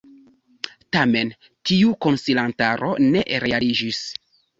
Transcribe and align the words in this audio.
Tamen 0.95 1.31
tiu 1.71 1.91
konsilantaro 2.05 2.89
ne 3.09 3.23
realiĝis. 3.45 4.01